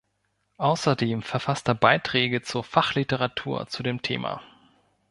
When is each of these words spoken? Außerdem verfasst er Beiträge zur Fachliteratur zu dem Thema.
Außerdem 0.57 1.21
verfasst 1.21 1.67
er 1.67 1.75
Beiträge 1.75 2.41
zur 2.41 2.63
Fachliteratur 2.63 3.67
zu 3.67 3.83
dem 3.83 4.01
Thema. 4.01 4.41